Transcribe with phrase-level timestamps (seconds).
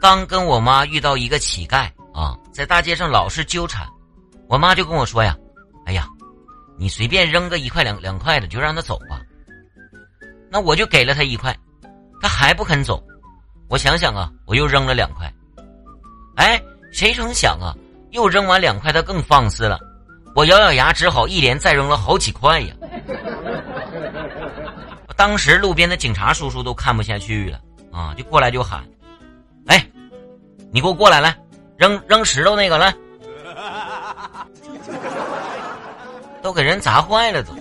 [0.00, 3.88] 刚跟我妈遇到一个乞丐啊，在大街上老是纠缠，
[4.48, 5.34] 我妈就跟我说呀
[5.86, 6.06] ：“哎呀，
[6.76, 9.22] 你随便扔个一块两两块的，就让他走吧。”
[10.52, 11.56] 那我就给了他一块，
[12.20, 13.02] 他还不肯走。
[13.68, 15.32] 我想想啊，我又扔了两块。
[16.36, 16.62] 哎，
[16.92, 17.74] 谁成想啊，
[18.10, 19.80] 又扔完两块，他更放肆了。
[20.34, 22.74] 我咬咬牙，只好一连再扔了好几块呀。
[25.16, 27.60] 当时路边的警察叔叔都看不下去了
[27.92, 28.84] 啊，就过来就喊
[29.66, 29.86] ：“哎，
[30.72, 31.36] 你给我过来来，
[31.76, 32.94] 扔扔石头那个来，
[36.42, 37.52] 都给人砸坏了都。”